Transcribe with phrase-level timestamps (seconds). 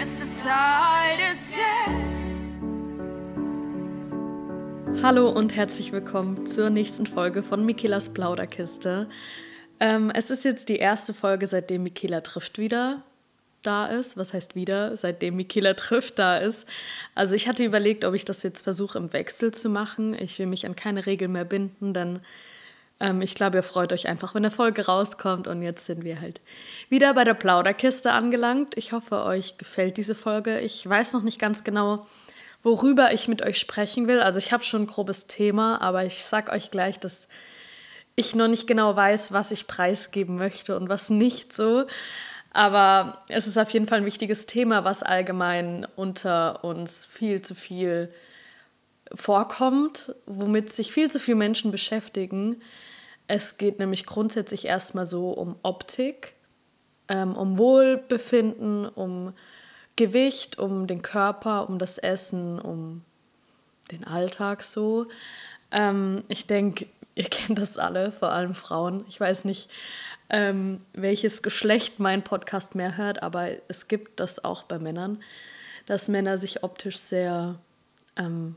[0.00, 2.50] Beste Zeit ist jetzt.
[5.02, 9.10] Hallo und herzlich willkommen zur nächsten Folge von Michaelas Plauderkiste.
[9.78, 13.02] Ähm, es ist jetzt die erste Folge, seitdem Michaela trifft wieder
[13.60, 14.16] da ist.
[14.16, 14.96] Was heißt wieder?
[14.96, 16.66] Seitdem Michaela trifft da ist.
[17.14, 20.16] Also ich hatte überlegt, ob ich das jetzt versuche im Wechsel zu machen.
[20.18, 22.20] Ich will mich an keine Regel mehr binden, denn
[23.00, 25.48] ähm, ich glaube, ihr freut euch einfach, wenn eine Folge rauskommt.
[25.48, 26.40] Und jetzt sind wir halt
[26.88, 28.76] wieder bei der Plauderkiste angelangt.
[28.76, 30.60] Ich hoffe, euch gefällt diese Folge.
[30.60, 32.06] Ich weiß noch nicht ganz genau,
[32.62, 34.20] worüber ich mit euch sprechen will.
[34.20, 37.26] Also ich habe schon ein grobes Thema, aber ich sag euch gleich, dass
[38.16, 41.86] ich noch nicht genau weiß, was ich preisgeben möchte und was nicht so.
[42.52, 47.54] Aber es ist auf jeden Fall ein wichtiges Thema, was allgemein unter uns viel zu
[47.54, 48.12] viel
[49.14, 52.60] vorkommt, womit sich viel zu viele Menschen beschäftigen.
[53.32, 56.34] Es geht nämlich grundsätzlich erstmal so um Optik,
[57.06, 59.34] ähm, um Wohlbefinden, um
[59.94, 63.04] Gewicht, um den Körper, um das Essen, um
[63.92, 65.06] den Alltag so.
[65.70, 69.04] Ähm, ich denke, ihr kennt das alle, vor allem Frauen.
[69.08, 69.70] Ich weiß nicht,
[70.28, 75.22] ähm, welches Geschlecht mein Podcast mehr hört, aber es gibt das auch bei Männern,
[75.86, 77.60] dass Männer sich optisch sehr
[78.16, 78.56] ähm,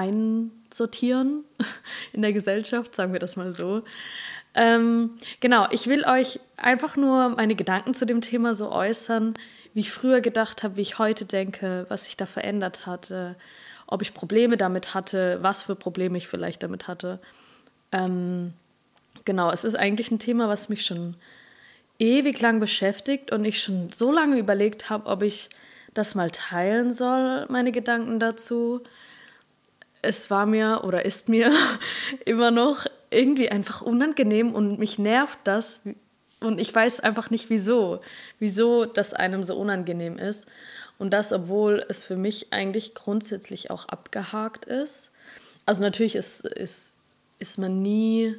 [0.00, 1.44] einsortieren
[2.12, 3.82] in der Gesellschaft, sagen wir das mal so.
[4.54, 9.34] Ähm, genau, ich will euch einfach nur meine Gedanken zu dem Thema so äußern,
[9.74, 13.36] wie ich früher gedacht habe, wie ich heute denke, was sich da verändert hatte,
[13.86, 17.20] ob ich Probleme damit hatte, was für Probleme ich vielleicht damit hatte.
[17.92, 18.54] Ähm,
[19.24, 21.14] genau, es ist eigentlich ein Thema, was mich schon
[21.98, 25.50] ewig lang beschäftigt und ich schon so lange überlegt habe, ob ich
[25.94, 28.82] das mal teilen soll, meine Gedanken dazu
[30.02, 31.52] es war mir oder ist mir
[32.24, 35.82] immer noch irgendwie einfach unangenehm und mich nervt das
[36.40, 38.00] und ich weiß einfach nicht wieso,
[38.38, 40.46] wieso das einem so unangenehm ist
[40.98, 45.12] und das, obwohl es für mich eigentlich grundsätzlich auch abgehakt ist.
[45.66, 46.98] Also natürlich ist, ist,
[47.38, 48.34] ist man nie,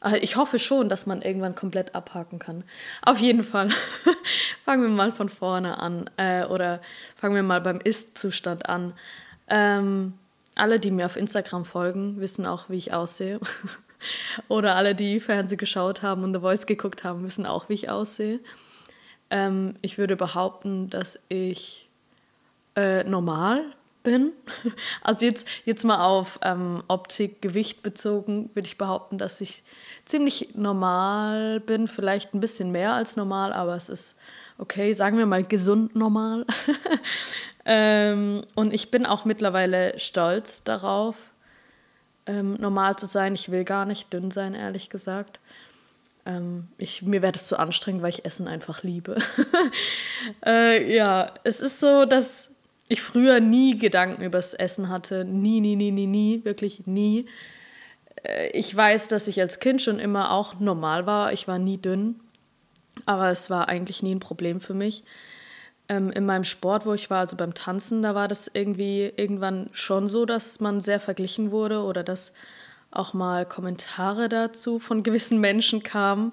[0.00, 2.64] ah, ich hoffe schon, dass man irgendwann komplett abhaken kann.
[3.02, 3.70] Auf jeden Fall.
[4.64, 6.80] fangen wir mal von vorne an äh, oder
[7.16, 8.94] fangen wir mal beim Ist-Zustand an.
[9.48, 10.14] Ähm,
[10.54, 13.40] alle, die mir auf Instagram folgen, wissen auch, wie ich aussehe.
[14.48, 17.90] Oder alle, die Fernsehen geschaut haben und The Voice geguckt haben, wissen auch, wie ich
[17.90, 18.40] aussehe.
[19.30, 21.88] Ähm, ich würde behaupten, dass ich
[22.76, 23.64] äh, normal
[24.02, 24.32] bin.
[25.02, 29.64] Also jetzt, jetzt mal auf ähm, Optik, Gewicht bezogen, würde ich behaupten, dass ich
[30.04, 31.88] ziemlich normal bin.
[31.88, 34.16] Vielleicht ein bisschen mehr als normal, aber es ist
[34.58, 36.46] okay, sagen wir mal gesund normal.
[37.64, 41.16] Ähm, und ich bin auch mittlerweile stolz darauf,
[42.26, 43.34] ähm, normal zu sein.
[43.34, 45.40] Ich will gar nicht dünn sein, ehrlich gesagt.
[46.26, 49.16] Ähm, ich, mir wäre das zu anstrengend, weil ich Essen einfach liebe.
[50.46, 52.50] äh, ja, es ist so, dass
[52.88, 55.24] ich früher nie Gedanken übers Essen hatte.
[55.24, 57.26] Nie, nie, nie, nie, nie, wirklich nie.
[58.24, 61.32] Äh, ich weiß, dass ich als Kind schon immer auch normal war.
[61.32, 62.20] Ich war nie dünn.
[63.06, 65.04] Aber es war eigentlich nie ein Problem für mich
[65.88, 69.68] ähm, in meinem Sport, wo ich war, also beim Tanzen, da war das irgendwie irgendwann
[69.72, 72.32] schon so, dass man sehr verglichen wurde oder dass
[72.90, 76.32] auch mal Kommentare dazu von gewissen Menschen kamen,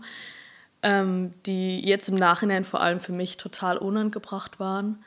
[0.82, 5.04] ähm, die jetzt im Nachhinein vor allem für mich total unangebracht waren.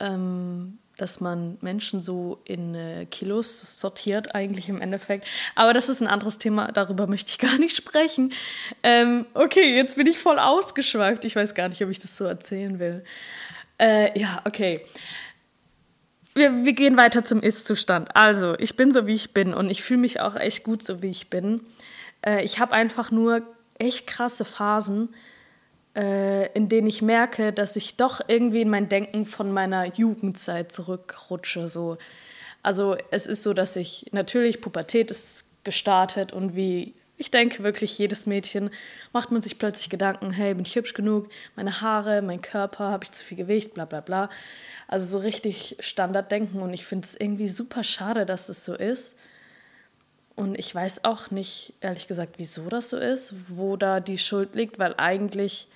[0.00, 5.26] Ähm, dass man Menschen so in äh, Kilos sortiert, eigentlich im Endeffekt.
[5.54, 8.32] Aber das ist ein anderes Thema, darüber möchte ich gar nicht sprechen.
[8.82, 11.24] Ähm, okay, jetzt bin ich voll ausgeschweift.
[11.24, 13.04] Ich weiß gar nicht, ob ich das so erzählen will.
[13.84, 14.80] Äh, ja, okay.
[16.34, 18.16] Wir, wir gehen weiter zum Ist-Zustand.
[18.16, 21.02] Also, ich bin so, wie ich bin und ich fühle mich auch echt gut so,
[21.02, 21.60] wie ich bin.
[22.24, 23.42] Äh, ich habe einfach nur
[23.78, 25.14] echt krasse Phasen,
[25.94, 30.72] äh, in denen ich merke, dass ich doch irgendwie in mein Denken von meiner Jugendzeit
[30.72, 31.68] zurückrutsche.
[31.68, 31.98] So.
[32.62, 37.96] Also es ist so, dass ich natürlich Pubertät ist gestartet und wie ich denke wirklich,
[37.96, 38.70] jedes Mädchen
[39.12, 41.28] macht man sich plötzlich Gedanken, hey, bin ich hübsch genug?
[41.54, 44.30] Meine Haare, mein Körper, habe ich zu viel Gewicht, bla bla bla.
[44.88, 49.16] Also so richtig Standarddenken und ich finde es irgendwie super schade, dass das so ist.
[50.36, 54.56] Und ich weiß auch nicht, ehrlich gesagt, wieso das so ist, wo da die Schuld
[54.56, 55.68] liegt, weil eigentlich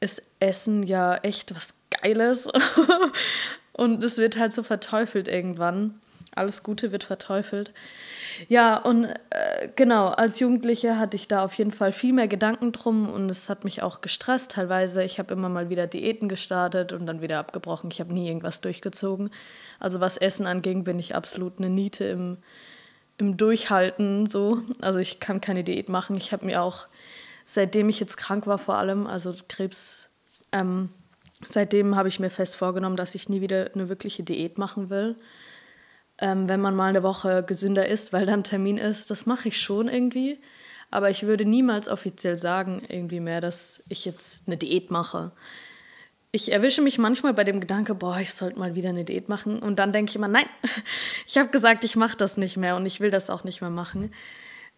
[0.00, 2.48] ist Essen ja echt was Geiles.
[3.72, 6.00] und es wird halt so verteufelt irgendwann.
[6.34, 7.72] Alles Gute wird verteufelt.
[8.46, 12.72] Ja, und äh, genau, als Jugendliche hatte ich da auf jeden Fall viel mehr Gedanken
[12.72, 15.02] drum und es hat mich auch gestresst teilweise.
[15.02, 17.90] Ich habe immer mal wieder Diäten gestartet und dann wieder abgebrochen.
[17.90, 19.30] Ich habe nie irgendwas durchgezogen.
[19.80, 22.36] Also was Essen anging, bin ich absolut eine Niete im,
[23.18, 24.62] im Durchhalten so.
[24.80, 26.16] Also ich kann keine Diät machen.
[26.16, 26.86] Ich habe mir auch,
[27.44, 30.10] seitdem ich jetzt krank war vor allem, also Krebs,
[30.52, 30.90] ähm,
[31.48, 35.16] seitdem habe ich mir fest vorgenommen, dass ich nie wieder eine wirkliche Diät machen will.
[36.20, 39.60] Ähm, wenn man mal eine Woche gesünder ist, weil dann Termin ist, das mache ich
[39.60, 40.38] schon irgendwie.
[40.90, 45.32] Aber ich würde niemals offiziell sagen, irgendwie mehr, dass ich jetzt eine Diät mache.
[46.32, 49.58] Ich erwische mich manchmal bei dem Gedanke, boah, ich sollte mal wieder eine Diät machen.
[49.60, 50.46] Und dann denke ich immer, nein,
[51.26, 53.70] ich habe gesagt, ich mache das nicht mehr und ich will das auch nicht mehr
[53.70, 54.12] machen,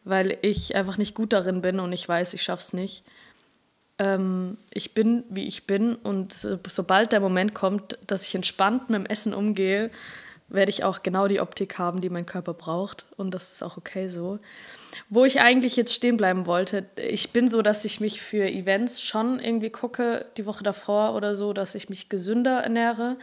[0.05, 3.05] weil ich einfach nicht gut darin bin und ich weiß, ich schaffe es nicht.
[3.99, 6.35] Ähm, ich bin, wie ich bin und
[6.69, 9.91] sobald der Moment kommt, dass ich entspannt mit dem Essen umgehe,
[10.51, 13.07] werde ich auch genau die Optik haben, die mein Körper braucht.
[13.17, 14.39] Und das ist auch okay so.
[15.09, 19.01] Wo ich eigentlich jetzt stehen bleiben wollte, ich bin so, dass ich mich für Events
[19.01, 23.17] schon irgendwie gucke, die Woche davor oder so, dass ich mich gesünder ernähre.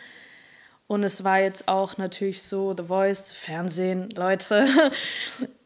[0.88, 4.68] Und es war jetzt auch natürlich so, The Voice, Fernsehen, Leute.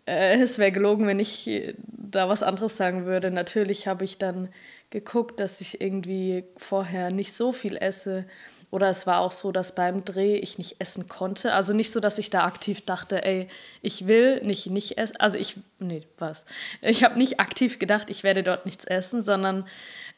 [0.07, 3.29] Äh, es wäre gelogen, wenn ich da was anderes sagen würde.
[3.29, 4.49] Natürlich habe ich dann
[4.89, 8.25] geguckt, dass ich irgendwie vorher nicht so viel esse
[8.71, 11.53] oder es war auch so, dass beim Dreh ich nicht essen konnte.
[11.53, 13.49] Also nicht so, dass ich da aktiv dachte, ey,
[13.81, 15.17] ich will nicht nicht essen.
[15.17, 16.45] Also ich, nee, was?
[16.81, 19.67] Ich habe nicht aktiv gedacht, ich werde dort nichts essen, sondern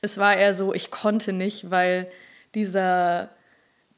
[0.01, 2.11] es war eher so, ich konnte nicht, weil
[2.53, 3.31] dieser,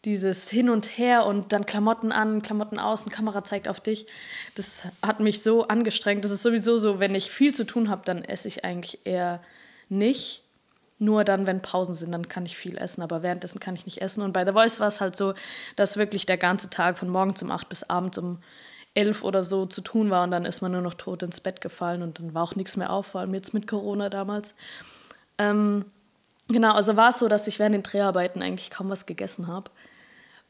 [0.05, 4.07] dieses Hin und Her und dann Klamotten an, Klamotten aus, und Kamera zeigt auf dich,
[4.55, 6.23] das hat mich so angestrengt.
[6.23, 9.41] Das ist sowieso so, wenn ich viel zu tun habe, dann esse ich eigentlich eher
[9.89, 10.44] nicht
[10.97, 14.01] nur dann, wenn Pausen sind, dann kann ich viel essen, aber währenddessen kann ich nicht
[14.01, 14.23] essen.
[14.23, 15.33] Und bei The Voice war es halt so,
[15.75, 18.39] dass wirklich der ganze Tag von morgens um acht bis abends um
[18.93, 21.59] elf oder so zu tun war und dann ist man nur noch tot ins Bett
[21.59, 24.55] gefallen und dann war auch nichts mehr auf, vor allem jetzt mit Corona damals.
[25.37, 25.85] Ähm,
[26.47, 29.69] genau, also war es so, dass ich während den Dreharbeiten eigentlich kaum was gegessen habe.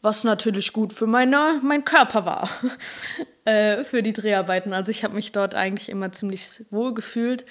[0.04, 2.50] Was natürlich gut für meine, mein Körper war,
[3.46, 4.74] äh, für die Dreharbeiten.
[4.74, 7.46] Also ich habe mich dort eigentlich immer ziemlich wohl gefühlt.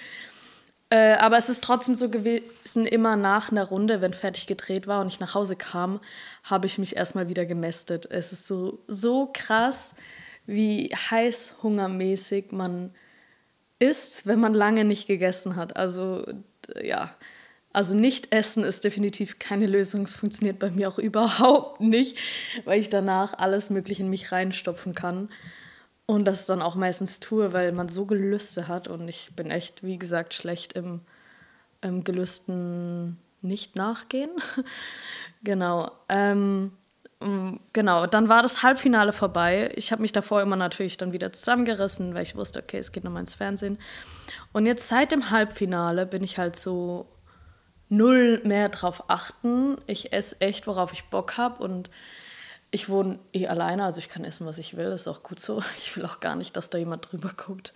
[0.94, 5.00] Äh, aber es ist trotzdem so gewesen, immer nach einer Runde, wenn fertig gedreht war
[5.00, 5.98] und ich nach Hause kam,
[6.44, 8.06] habe ich mich erstmal wieder gemästet.
[8.08, 9.96] Es ist so, so krass,
[10.46, 12.94] wie heißhungermäßig man
[13.80, 15.76] ist, wenn man lange nicht gegessen hat.
[15.76, 16.26] Also
[16.80, 17.12] ja,
[17.72, 20.04] also nicht essen ist definitiv keine Lösung.
[20.04, 22.18] Es funktioniert bei mir auch überhaupt nicht,
[22.66, 25.28] weil ich danach alles Mögliche in mich reinstopfen kann.
[26.06, 29.82] Und das dann auch meistens tue, weil man so Gelüste hat und ich bin echt,
[29.82, 31.00] wie gesagt, schlecht im,
[31.80, 34.30] im Gelüsten nicht nachgehen.
[35.44, 35.90] genau.
[36.10, 36.72] Ähm,
[37.20, 39.72] mm, genau, dann war das Halbfinale vorbei.
[39.76, 43.04] Ich habe mich davor immer natürlich dann wieder zusammengerissen, weil ich wusste, okay, es geht
[43.04, 43.78] nochmal ins Fernsehen.
[44.52, 47.06] Und jetzt seit dem Halbfinale bin ich halt so
[47.88, 49.76] null mehr drauf achten.
[49.86, 51.88] Ich esse echt, worauf ich Bock habe und
[52.74, 55.38] ich wohne eh alleine, also ich kann essen, was ich will, das ist auch gut
[55.38, 55.62] so.
[55.78, 57.72] Ich will auch gar nicht, dass da jemand drüber guckt.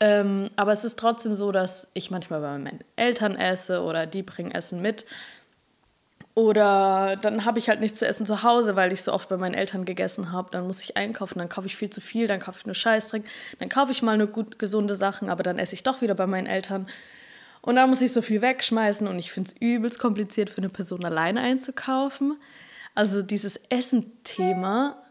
[0.00, 4.22] Ähm, aber es ist trotzdem so, dass ich manchmal bei meinen Eltern esse oder die
[4.22, 5.06] bringen Essen mit.
[6.34, 9.36] Oder dann habe ich halt nichts zu essen zu Hause, weil ich so oft bei
[9.36, 10.50] meinen Eltern gegessen habe.
[10.50, 13.24] Dann muss ich einkaufen, dann kaufe ich viel zu viel, dann kaufe ich nur Scheißdreck,
[13.58, 16.26] dann kaufe ich mal nur gut gesunde Sachen, aber dann esse ich doch wieder bei
[16.26, 16.86] meinen Eltern.
[17.60, 20.68] Und dann muss ich so viel wegschmeißen und ich finde es übelst kompliziert für eine
[20.68, 22.36] Person alleine einzukaufen.
[22.94, 25.02] Also dieses Essen-Thema,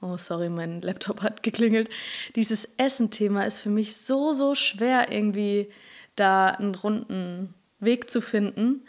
[0.00, 1.88] oh sorry, mein Laptop hat geklingelt,
[2.34, 5.70] dieses Essen-Thema ist für mich so, so schwer irgendwie
[6.16, 8.84] da einen runden Weg zu finden.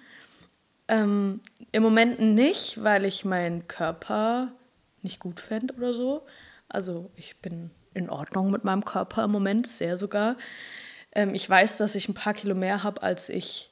[0.88, 1.42] Ähm,
[1.72, 4.52] Im Moment nicht, weil ich meinen Körper
[5.04, 6.26] nicht gut fände oder so.
[6.68, 10.38] Also ich bin in Ordnung mit meinem Körper im Moment, sehr sogar.
[11.12, 13.72] Ähm, ich weiß, dass ich ein paar Kilo mehr habe, als ich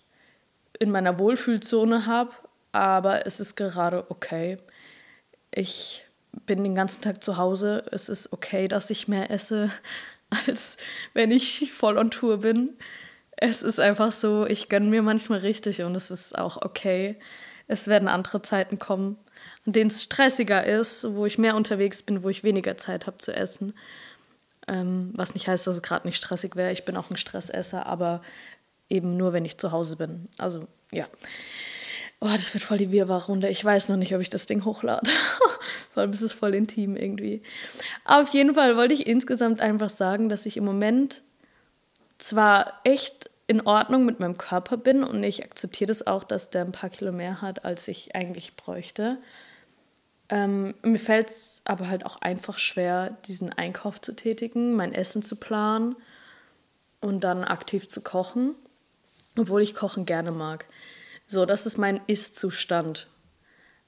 [0.79, 2.31] in meiner Wohlfühlzone habe
[2.77, 4.57] aber es ist gerade okay.
[5.49, 6.03] Ich
[6.45, 7.83] bin den ganzen Tag zu Hause.
[7.91, 9.71] Es ist okay, dass ich mehr esse,
[10.45, 10.77] als
[11.15, 12.77] wenn ich voll on Tour bin.
[13.35, 17.17] Es ist einfach so, ich gönne mir manchmal richtig und es ist auch okay.
[17.67, 19.17] Es werden andere Zeiten kommen,
[19.65, 23.17] an denen es stressiger ist, wo ich mehr unterwegs bin, wo ich weniger Zeit habe
[23.17, 23.73] zu essen.
[24.67, 26.71] Ähm, was nicht heißt, dass es gerade nicht stressig wäre.
[26.71, 28.21] Ich bin auch ein Stressesser, aber
[28.87, 30.27] eben nur, wenn ich zu Hause bin.
[30.37, 31.07] Also ja.
[32.19, 33.47] Oh, das wird voll die Wirrwarr-Runde.
[33.49, 35.09] Ich weiß noch nicht, ob ich das Ding hochlade.
[35.93, 37.43] Vor allem ist es voll intim irgendwie.
[38.05, 41.21] Auf jeden Fall wollte ich insgesamt einfach sagen, dass ich im Moment
[42.17, 46.65] zwar echt in Ordnung mit meinem Körper bin und ich akzeptiere das auch, dass der
[46.65, 49.19] ein paar Kilo mehr hat, als ich eigentlich bräuchte.
[50.29, 55.23] Ähm, mir fällt es aber halt auch einfach schwer, diesen Einkauf zu tätigen, mein Essen
[55.23, 55.95] zu planen
[56.99, 58.55] und dann aktiv zu kochen,
[59.37, 60.65] obwohl ich Kochen gerne mag.
[61.27, 63.07] So, das ist mein Ist-Zustand.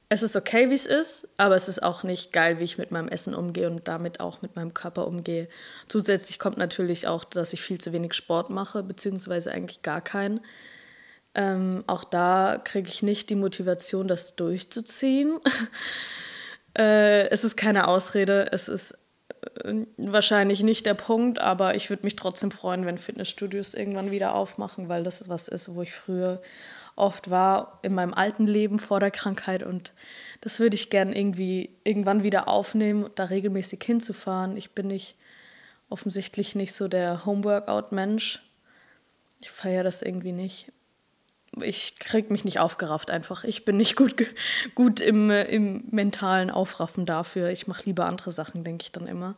[0.09, 2.91] Es ist okay, wie es ist, aber es ist auch nicht geil, wie ich mit
[2.91, 5.47] meinem Essen umgehe und damit auch mit meinem Körper umgehe.
[5.87, 10.41] Zusätzlich kommt natürlich auch, dass ich viel zu wenig Sport mache, beziehungsweise eigentlich gar keinen.
[11.33, 15.39] Ähm, auch da kriege ich nicht die Motivation, das durchzuziehen.
[16.77, 18.97] äh, es ist keine Ausrede, es ist
[19.63, 24.33] äh, wahrscheinlich nicht der Punkt, aber ich würde mich trotzdem freuen, wenn Fitnessstudios irgendwann wieder
[24.33, 26.41] aufmachen, weil das was ist, wo ich früher
[26.99, 29.93] oft war in meinem alten Leben vor der Krankheit und
[30.41, 34.55] das würde ich gern irgendwie irgendwann wieder aufnehmen, da regelmäßig hinzufahren.
[34.57, 35.15] Ich bin nicht
[35.89, 38.41] offensichtlich nicht so der Homeworkout-Mensch.
[39.41, 40.71] Ich feiere das irgendwie nicht.
[41.61, 43.43] Ich krieg mich nicht aufgerafft einfach.
[43.43, 44.13] Ich bin nicht gut,
[44.75, 47.49] gut im, im mentalen Aufraffen dafür.
[47.49, 49.35] Ich mache lieber andere Sachen, denke ich dann immer.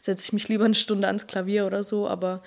[0.00, 2.42] Setze ich mich lieber eine Stunde ans Klavier oder so, aber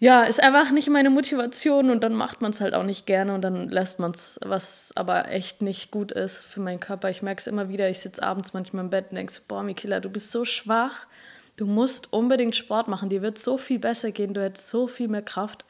[0.00, 3.34] ja, ist einfach nicht meine Motivation und dann macht man es halt auch nicht gerne
[3.34, 7.10] und dann lässt man es, was aber echt nicht gut ist für meinen Körper.
[7.10, 9.62] Ich merke es immer wieder, ich sitze abends manchmal im Bett und denke so, boah,
[9.62, 11.06] Mikila, du bist so schwach,
[11.56, 15.08] du musst unbedingt Sport machen, dir wird so viel besser gehen, du hättest so viel
[15.08, 15.64] mehr Kraft.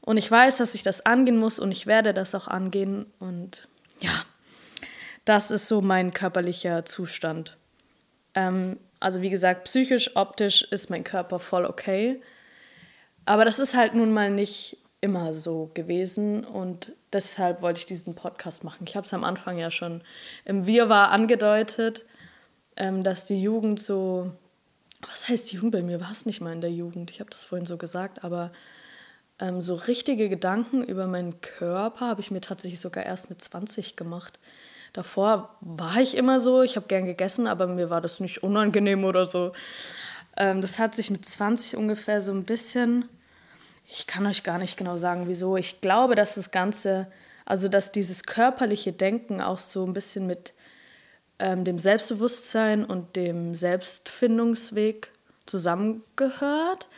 [0.00, 3.68] Und ich weiß, dass ich das angehen muss und ich werde das auch angehen und
[4.00, 4.24] ja,
[5.24, 7.56] das ist so mein körperlicher Zustand.
[8.34, 12.20] Ähm, also wie gesagt, psychisch, optisch ist mein Körper voll okay
[13.28, 18.14] aber das ist halt nun mal nicht immer so gewesen und deshalb wollte ich diesen
[18.14, 18.86] Podcast machen.
[18.88, 20.00] Ich habe es am Anfang ja schon
[20.46, 22.04] im Wirrwarr angedeutet,
[22.76, 24.32] ähm, dass die Jugend so,
[25.08, 25.72] was heißt Jugend?
[25.72, 28.24] Bei mir war es nicht mal in der Jugend, ich habe das vorhin so gesagt,
[28.24, 28.50] aber
[29.38, 33.94] ähm, so richtige Gedanken über meinen Körper habe ich mir tatsächlich sogar erst mit 20
[33.94, 34.38] gemacht.
[34.94, 39.04] Davor war ich immer so, ich habe gern gegessen, aber mir war das nicht unangenehm
[39.04, 39.52] oder so.
[40.38, 43.04] Ähm, das hat sich mit 20 ungefähr so ein bisschen
[43.88, 45.56] ich kann euch gar nicht genau sagen, wieso.
[45.56, 47.10] Ich glaube, dass das Ganze,
[47.46, 50.52] also dass dieses körperliche Denken auch so ein bisschen mit
[51.38, 55.10] ähm, dem Selbstbewusstsein und dem Selbstfindungsweg
[55.46, 56.88] zusammengehört.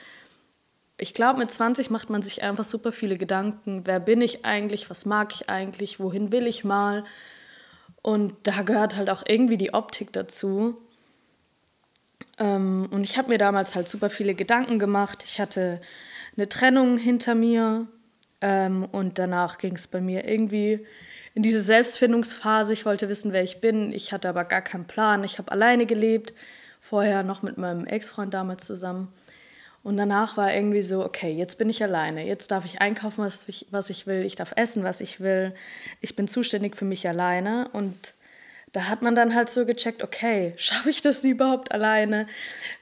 [0.99, 3.83] Ich glaube, mit 20 macht man sich einfach super viele Gedanken.
[3.85, 4.91] Wer bin ich eigentlich?
[4.91, 6.01] Was mag ich eigentlich?
[6.01, 7.05] Wohin will ich mal?
[8.03, 10.77] Und da gehört halt auch irgendwie die Optik dazu.
[12.39, 15.23] Ähm, und ich habe mir damals halt super viele Gedanken gemacht.
[15.25, 15.81] Ich hatte
[16.41, 17.87] eine Trennung hinter mir
[18.41, 20.87] ähm, und danach ging es bei mir irgendwie
[21.35, 22.73] in diese Selbstfindungsphase.
[22.73, 23.93] Ich wollte wissen, wer ich bin.
[23.93, 25.23] Ich hatte aber gar keinen Plan.
[25.23, 26.33] Ich habe alleine gelebt,
[26.81, 29.13] vorher noch mit meinem Ex-Freund damals zusammen.
[29.83, 32.27] Und danach war irgendwie so, okay, jetzt bin ich alleine.
[32.27, 34.25] Jetzt darf ich einkaufen, was ich, was ich will.
[34.25, 35.55] Ich darf essen, was ich will.
[36.01, 37.69] Ich bin zuständig für mich alleine.
[37.75, 38.15] Und
[38.73, 42.27] da hat man dann halt so gecheckt, okay, schaffe ich das überhaupt alleine?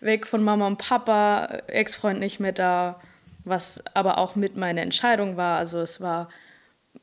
[0.00, 3.00] Weg von Mama und Papa, Ex-Freund nicht mehr da
[3.48, 5.58] was aber auch mit meiner Entscheidung war.
[5.58, 6.28] Also es war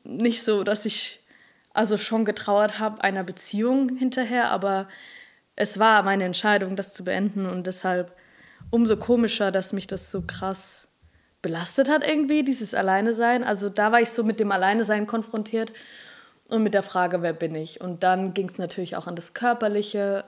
[0.04, 1.20] nicht so, dass ich
[1.72, 4.88] also schon getrauert habe einer Beziehung hinterher, aber
[5.56, 8.16] es war meine Entscheidung, das zu beenden und deshalb
[8.70, 10.88] umso komischer, dass mich das so krass
[11.42, 13.44] belastet hat irgendwie, dieses Alleine sein.
[13.44, 15.72] Also da war ich so mit dem Alleine sein konfrontiert
[16.48, 17.80] und mit der Frage, wer bin ich?
[17.80, 20.24] Und dann ging es natürlich auch an das Körperliche,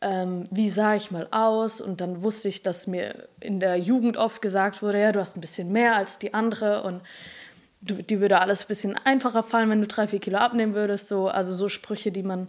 [0.00, 1.80] ähm, wie sah ich mal aus?
[1.80, 5.36] Und dann wusste ich, dass mir in der Jugend oft gesagt wurde, ja, du hast
[5.36, 7.02] ein bisschen mehr als die andere und
[7.80, 11.08] du, die würde alles ein bisschen einfacher fallen, wenn du drei, vier Kilo abnehmen würdest.
[11.08, 12.48] So, also so Sprüche, die man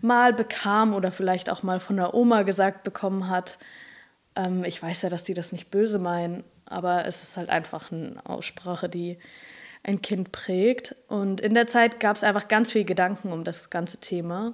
[0.00, 3.58] mal bekam oder vielleicht auch mal von der Oma gesagt bekommen hat.
[4.36, 7.90] Ähm, ich weiß ja, dass die das nicht böse meinen, aber es ist halt einfach
[7.92, 9.18] eine Aussprache, die
[9.82, 10.96] ein Kind prägt.
[11.08, 14.52] Und in der Zeit gab es einfach ganz viel Gedanken um das ganze Thema.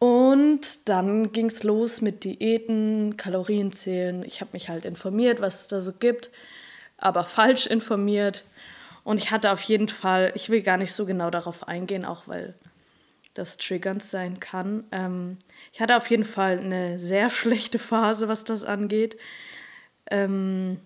[0.00, 4.24] Und dann ging es los mit Diäten, Kalorienzählen.
[4.24, 6.30] Ich habe mich halt informiert, was es da so gibt,
[6.96, 8.46] aber falsch informiert.
[9.04, 12.22] Und ich hatte auf jeden Fall, ich will gar nicht so genau darauf eingehen, auch
[12.26, 12.54] weil
[13.34, 14.84] das triggernd sein kann.
[14.90, 15.36] Ähm,
[15.70, 19.18] ich hatte auf jeden Fall eine sehr schlechte Phase, was das angeht.
[20.10, 20.80] Ähm,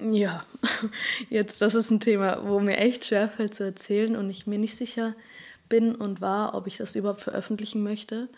[0.00, 0.42] ja,
[1.28, 4.74] jetzt, das ist ein Thema, wo mir echt schwerfällt zu erzählen und ich mir nicht
[4.74, 5.33] sicher bin
[5.68, 8.28] bin und war, ob ich das überhaupt veröffentlichen möchte.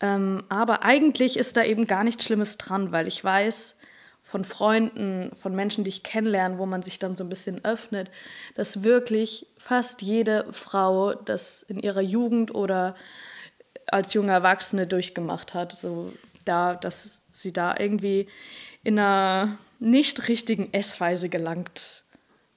[0.00, 3.78] Ähm, aber eigentlich ist da eben gar nichts Schlimmes dran, weil ich weiß
[4.22, 8.10] von Freunden, von Menschen, die ich kennenlerne, wo man sich dann so ein bisschen öffnet,
[8.54, 12.94] dass wirklich fast jede Frau das in ihrer Jugend oder
[13.86, 15.76] als junge Erwachsene durchgemacht hat.
[15.76, 16.12] So
[16.44, 18.28] da, dass sie da irgendwie
[18.84, 22.02] in einer nicht richtigen Essweise gelangt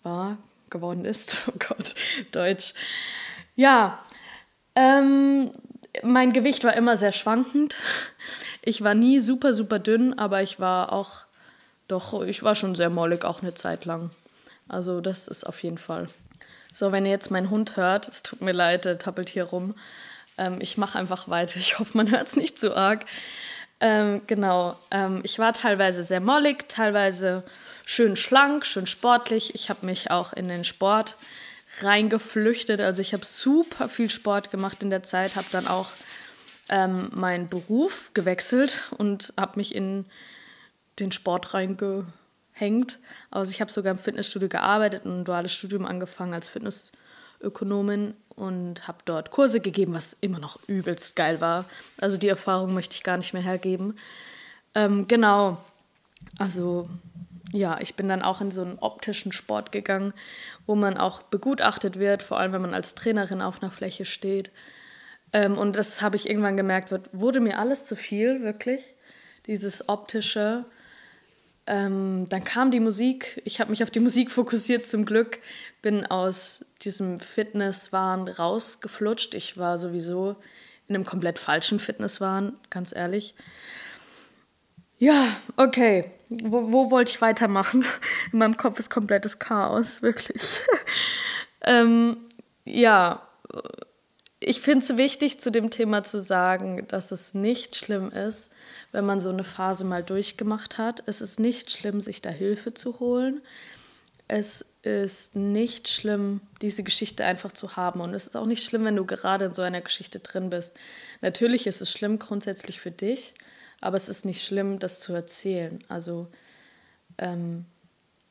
[0.04, 0.38] war,
[0.70, 1.38] geworden ist.
[1.48, 1.96] Oh Gott,
[2.32, 2.74] Deutsch.
[3.56, 4.00] Ja,
[4.76, 5.52] ähm,
[6.02, 7.76] mein Gewicht war immer sehr schwankend.
[8.62, 11.26] Ich war nie super, super dünn, aber ich war auch,
[11.88, 14.10] doch, ich war schon sehr mollig, auch eine Zeit lang.
[14.68, 16.08] Also das ist auf jeden Fall.
[16.72, 19.76] So, wenn ihr jetzt meinen Hund hört, es tut mir leid, der tappelt hier rum.
[20.38, 21.60] Ähm, ich mache einfach weiter.
[21.60, 23.06] Ich hoffe, man hört es nicht zu arg.
[23.80, 24.76] Ähm, genau.
[24.90, 27.44] Ähm, ich war teilweise sehr mollig, teilweise
[27.86, 29.54] schön schlank, schön sportlich.
[29.54, 31.16] Ich habe mich auch in den Sport
[31.82, 32.82] reingeflüchtet.
[32.82, 35.92] Also ich habe super viel Sport gemacht in der Zeit, habe dann auch
[36.70, 40.06] ähm, meinen Beruf gewechselt und habe mich in
[41.00, 43.00] den Sport reingehängt.
[43.32, 48.88] Also ich habe sogar im Fitnessstudio gearbeitet und ein duales Studium angefangen als Fitnessökonomin und
[48.88, 51.66] habe dort Kurse gegeben, was immer noch übelst geil war.
[52.00, 53.96] Also die Erfahrung möchte ich gar nicht mehr hergeben.
[54.76, 55.58] Ähm, genau,
[56.38, 56.90] also
[57.52, 60.14] ja, ich bin dann auch in so einen optischen Sport gegangen,
[60.66, 64.52] wo man auch begutachtet wird, vor allem wenn man als Trainerin auf einer Fläche steht.
[65.34, 68.82] Ähm, und das habe ich irgendwann gemerkt, wird, wurde mir alles zu viel, wirklich.
[69.48, 70.64] Dieses optische.
[71.68, 73.42] Ähm, dann kam die Musik.
[73.44, 75.40] Ich habe mich auf die Musik fokussiert zum Glück.
[75.82, 79.34] Bin aus diesem Fitnesswahn rausgeflutscht.
[79.34, 80.38] Ich war sowieso
[80.88, 83.36] in einem komplett falschen Fitnesswahn, ganz ehrlich.
[84.98, 86.12] Ja, okay.
[86.30, 87.86] Wo, wo wollte ich weitermachen?
[88.32, 90.42] In meinem Kopf ist komplettes Chaos, wirklich.
[91.62, 92.18] ähm,
[92.66, 93.28] ja,
[94.40, 98.52] ich finde es wichtig, zu dem Thema zu sagen, dass es nicht schlimm ist,
[98.92, 101.04] wenn man so eine Phase mal durchgemacht hat.
[101.06, 103.42] Es ist nicht schlimm, sich da Hilfe zu holen.
[104.28, 108.02] Es ist nicht schlimm, diese Geschichte einfach zu haben.
[108.02, 110.76] Und es ist auch nicht schlimm, wenn du gerade in so einer Geschichte drin bist.
[111.22, 113.34] Natürlich ist es schlimm grundsätzlich für dich,
[113.84, 115.84] aber es ist nicht schlimm, das zu erzählen.
[115.90, 116.28] Also
[117.18, 117.66] ähm,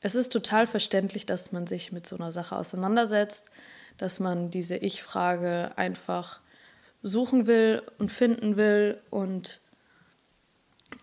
[0.00, 3.50] es ist total verständlich, dass man sich mit so einer Sache auseinandersetzt
[3.98, 6.40] dass man diese Ich-Frage einfach
[7.02, 9.60] suchen will und finden will und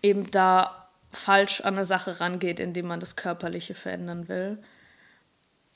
[0.02, 4.58] eben da falsch an eine Sache rangeht, indem man das Körperliche verändern will.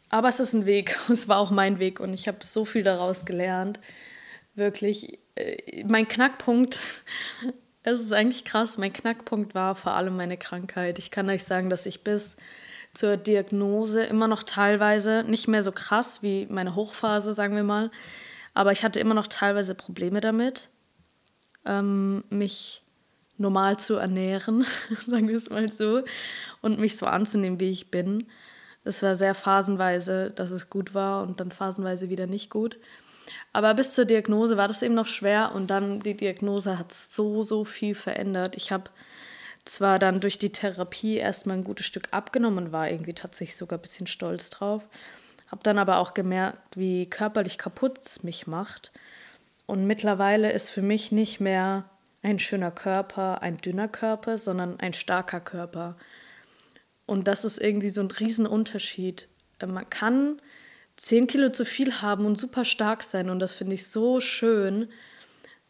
[0.09, 2.83] Aber es ist ein Weg, es war auch mein Weg und ich habe so viel
[2.83, 3.81] daraus gelernt.
[4.54, 6.78] Wirklich, äh, mein Knackpunkt,
[7.85, 10.99] es ist eigentlich krass, mein Knackpunkt war vor allem meine Krankheit.
[10.99, 12.37] Ich kann euch sagen, dass ich bis
[12.95, 17.91] zur Diagnose immer noch teilweise, nicht mehr so krass wie meine Hochphase, sagen wir mal,
[18.55, 20.71] aber ich hatte immer noch teilweise Probleme damit,
[21.67, 22.83] ähm, mich
[23.37, 24.64] normal zu ernähren,
[25.01, 26.03] sagen wir es mal so,
[26.62, 28.29] und mich so anzunehmen, wie ich bin.
[28.85, 32.79] Es war sehr phasenweise, dass es gut war und dann phasenweise wieder nicht gut.
[33.52, 37.42] Aber bis zur Diagnose war das eben noch schwer und dann die Diagnose hat so,
[37.42, 38.56] so viel verändert.
[38.56, 38.90] Ich habe
[39.64, 43.82] zwar dann durch die Therapie erstmal ein gutes Stück abgenommen war irgendwie tatsächlich sogar ein
[43.82, 44.87] bisschen stolz drauf.
[45.50, 48.92] Habe dann aber auch gemerkt, wie körperlich kaputt es mich macht.
[49.66, 51.84] Und mittlerweile ist für mich nicht mehr
[52.22, 55.96] ein schöner Körper, ein dünner Körper, sondern ein starker Körper.
[57.06, 59.28] Und das ist irgendwie so ein Riesenunterschied.
[59.58, 60.40] Äh, man kann
[60.96, 64.88] 10 Kilo zu viel haben und super stark sein und das finde ich so schön.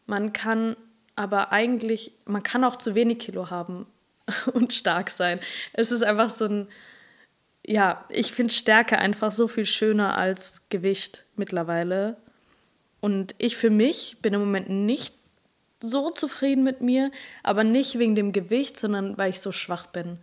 [0.05, 0.75] Man kann
[1.15, 3.87] aber eigentlich, man kann auch zu wenig Kilo haben
[4.53, 5.39] und stark sein.
[5.73, 6.67] Es ist einfach so ein,
[7.65, 12.17] ja, ich finde Stärke einfach so viel schöner als Gewicht mittlerweile.
[12.99, 15.15] Und ich für mich bin im Moment nicht
[15.79, 17.11] so zufrieden mit mir,
[17.43, 20.19] aber nicht wegen dem Gewicht, sondern weil ich so schwach bin.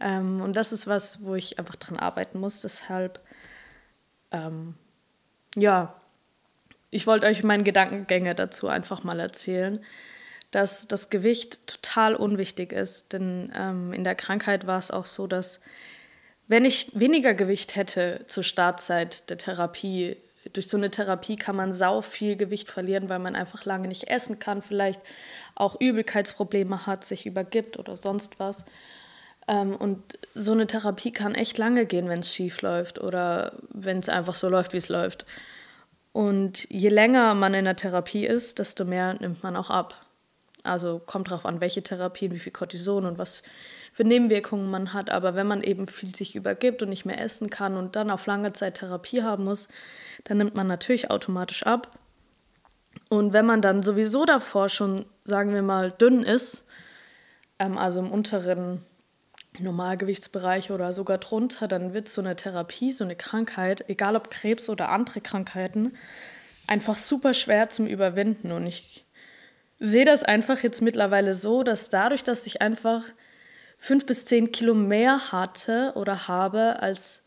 [0.00, 2.62] Ähm, und das ist was, wo ich einfach dran arbeiten muss.
[2.62, 3.20] Deshalb,
[4.34, 4.74] ähm,
[5.56, 5.94] ja,
[6.90, 9.84] ich wollte euch meine Gedankengänge dazu einfach mal erzählen,
[10.50, 13.12] dass das Gewicht total unwichtig ist.
[13.12, 15.60] Denn ähm, in der Krankheit war es auch so, dass
[16.46, 20.16] wenn ich weniger Gewicht hätte zur Startzeit der Therapie,
[20.52, 24.04] durch so eine Therapie kann man sau viel Gewicht verlieren, weil man einfach lange nicht
[24.04, 25.00] essen kann, vielleicht
[25.54, 28.64] auch Übelkeitsprobleme hat, sich übergibt oder sonst was.
[29.46, 33.98] Ähm, und so eine Therapie kann echt lange gehen, wenn es schief läuft oder wenn
[33.98, 35.26] es einfach so läuft, wie es läuft.
[36.12, 40.06] Und je länger man in der Therapie ist, desto mehr nimmt man auch ab.
[40.62, 43.42] Also kommt darauf an, welche Therapien, wie viel Cortison und was
[43.92, 45.10] für Nebenwirkungen man hat.
[45.10, 48.26] Aber wenn man eben viel sich übergibt und nicht mehr essen kann und dann auf
[48.26, 49.68] lange Zeit Therapie haben muss,
[50.24, 51.98] dann nimmt man natürlich automatisch ab.
[53.08, 56.66] Und wenn man dann sowieso davor schon, sagen wir mal, dünn ist,
[57.58, 58.82] ähm, also im unteren
[59.58, 64.68] Normalgewichtsbereich oder sogar drunter, dann wird so eine Therapie, so eine Krankheit, egal ob Krebs
[64.68, 65.96] oder andere Krankheiten,
[66.66, 68.52] einfach super schwer zum Überwinden.
[68.52, 69.04] Und ich
[69.78, 73.02] sehe das einfach jetzt mittlerweile so, dass dadurch, dass ich einfach
[73.78, 77.22] fünf bis zehn Kilo mehr hatte oder habe als,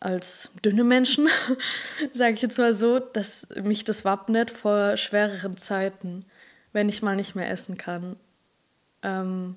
[0.00, 1.28] als dünne Menschen,
[2.12, 6.24] sage ich jetzt mal so, dass mich das wappnet vor schwereren Zeiten,
[6.72, 8.16] wenn ich mal nicht mehr essen kann.
[9.02, 9.56] Ähm,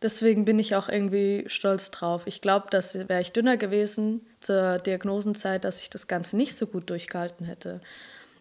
[0.00, 2.22] Deswegen bin ich auch irgendwie stolz drauf.
[2.26, 6.66] Ich glaube, dass wäre ich dünner gewesen zur Diagnosenzeit, dass ich das Ganze nicht so
[6.66, 7.80] gut durchgehalten hätte.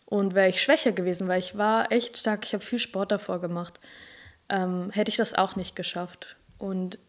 [0.05, 3.41] Und wäre ich schwächer gewesen, weil ich war echt stark, ich habe viel Sport davor
[3.41, 3.79] gemacht,
[4.49, 6.37] ähm, hätte ich das auch nicht geschafft.
[6.59, 6.99] Und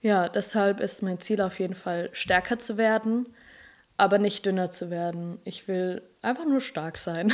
[0.00, 3.26] ja, deshalb ist mein Ziel auf jeden Fall stärker zu werden,
[3.96, 5.40] aber nicht dünner zu werden.
[5.44, 7.32] Ich will einfach nur stark sein.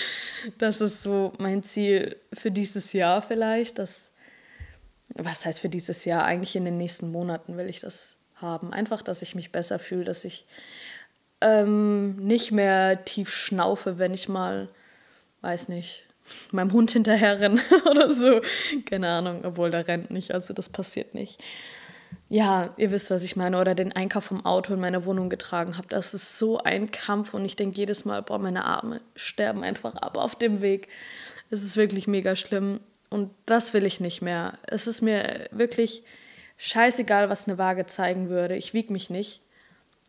[0.58, 3.78] das ist so mein Ziel für dieses Jahr vielleicht.
[3.78, 4.12] Das,
[5.14, 6.24] was heißt für dieses Jahr?
[6.24, 8.72] Eigentlich in den nächsten Monaten will ich das haben.
[8.72, 10.46] Einfach, dass ich mich besser fühle, dass ich
[11.40, 14.68] ähm, nicht mehr tief schnaufe, wenn ich mal,
[15.42, 16.06] weiß nicht,
[16.50, 18.40] meinem Hund hinterher renne oder so.
[18.84, 21.42] Keine Ahnung, obwohl der rennt nicht, also das passiert nicht.
[22.28, 23.58] Ja, ihr wisst, was ich meine.
[23.60, 25.86] Oder den Einkauf vom Auto in meine Wohnung getragen habe.
[25.88, 29.94] Das ist so ein Kampf und ich denke jedes Mal, boah, meine Arme sterben einfach
[29.96, 30.88] ab auf dem Weg.
[31.50, 34.58] Es ist wirklich mega schlimm und das will ich nicht mehr.
[34.66, 36.02] Es ist mir wirklich
[36.56, 38.56] scheißegal, was eine Waage zeigen würde.
[38.56, 39.42] Ich wiege mich nicht.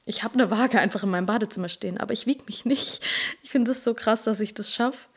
[0.05, 3.01] Ich habe eine Waage einfach in meinem Badezimmer stehen, aber ich wiege mich nicht.
[3.43, 5.07] Ich finde das so krass, dass ich das schaffe.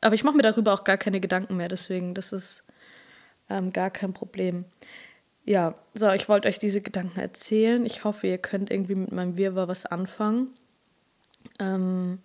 [0.00, 2.66] Aber ich mache mir darüber auch gar keine Gedanken mehr, deswegen, das ist
[3.50, 4.64] ähm, gar kein Problem.
[5.44, 7.84] Ja, so, ich wollte euch diese Gedanken erzählen.
[7.86, 10.48] Ich hoffe, ihr könnt irgendwie mit meinem Wirrwarr was anfangen.
[11.58, 12.20] Ähm,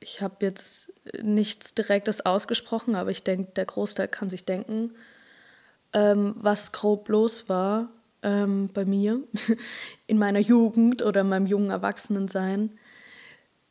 [0.00, 4.94] ich habe jetzt nichts Direktes ausgesprochen, aber ich denke, der Großteil kann sich denken,
[5.92, 7.88] ähm, was grob los war
[8.22, 9.20] ähm, bei mir
[10.06, 12.78] in meiner Jugend oder in meinem jungen Erwachsenensein.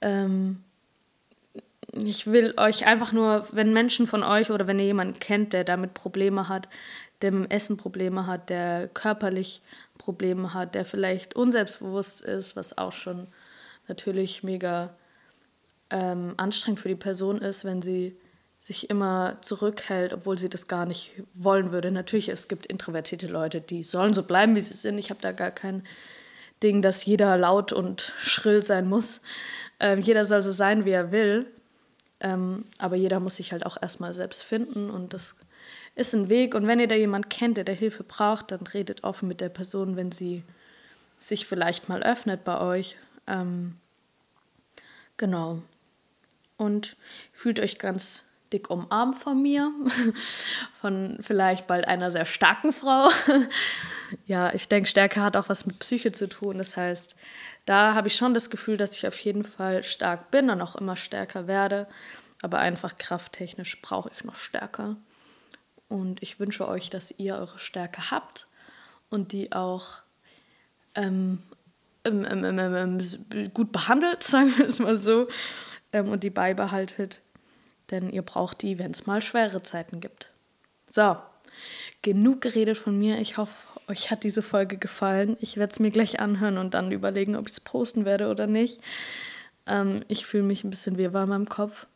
[0.02, 0.64] Ähm,
[1.94, 5.64] ich will euch einfach nur, wenn Menschen von euch oder wenn ihr jemanden kennt, der
[5.64, 6.68] damit Probleme hat,
[7.22, 9.62] der mit dem Essen Probleme hat, der körperlich
[9.98, 13.28] Probleme hat, der vielleicht unselbstbewusst ist, was auch schon
[13.88, 14.94] natürlich mega
[15.90, 18.16] ähm, anstrengend für die Person ist, wenn sie
[18.60, 21.92] sich immer zurückhält, obwohl sie das gar nicht wollen würde.
[21.92, 24.98] Natürlich, es gibt introvertierte Leute, die sollen so bleiben, wie sie sind.
[24.98, 25.84] Ich habe da gar kein
[26.64, 29.22] Ding, dass jeder laut und schrill sein muss.
[29.80, 31.46] Ähm, jeder soll so sein, wie er will.
[32.20, 35.36] Ähm, aber jeder muss sich halt auch erstmal selbst finden und das
[35.96, 36.56] ist ein Weg.
[36.56, 39.50] Und wenn ihr da jemanden kennt, der da Hilfe braucht, dann redet offen mit der
[39.50, 40.44] Person, wenn sie
[41.20, 42.98] sich vielleicht mal öffnet bei euch.
[43.28, 43.78] Ähm,
[45.18, 45.62] genau.
[46.58, 46.98] Und
[47.32, 49.72] fühlt euch ganz dick umarmt von mir,
[50.82, 53.10] von vielleicht bald einer sehr starken Frau.
[54.26, 56.58] ja, ich denke, Stärke hat auch was mit Psyche zu tun.
[56.58, 57.16] Das heißt,
[57.66, 60.76] da habe ich schon das Gefühl, dass ich auf jeden Fall stark bin und auch
[60.76, 61.88] immer stärker werde.
[62.42, 64.96] Aber einfach krafttechnisch brauche ich noch stärker.
[65.90, 68.48] Und ich wünsche euch, dass ihr eure Stärke habt
[69.10, 70.00] und die auch
[70.96, 71.44] ähm,
[72.04, 75.28] ähm, ähm, gut behandelt, sagen wir es mal so,
[75.94, 77.22] und die beibehaltet
[77.92, 80.30] denn ihr braucht die, wenn es mal schwere Zeiten gibt.
[80.92, 81.18] So,
[82.02, 83.20] genug geredet von mir.
[83.20, 83.54] Ich hoffe,
[83.88, 85.38] euch hat diese Folge gefallen.
[85.40, 88.48] Ich werde es mir gleich anhören und dann überlegen, ob ich es posten werde oder
[88.48, 88.82] nicht.
[89.66, 91.88] Ähm, ich fühle mich ein bisschen wirrwarr in meinem Kopf.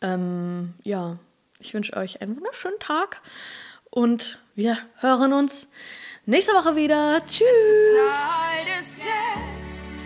[0.00, 1.18] Ähm, ja,
[1.60, 3.20] ich wünsche euch einen wunderschönen Tag
[3.90, 5.68] und wir hören uns
[6.26, 7.22] nächste Woche wieder.
[7.24, 7.46] Tschüss.
[7.46, 9.96] Zeit ist jetzt,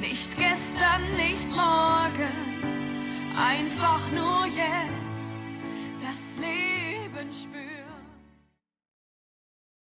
[0.00, 0.73] nicht gestern,
[1.54, 2.32] morgen
[3.36, 5.38] einfach nur jetzt
[6.00, 7.73] das Leben spüren.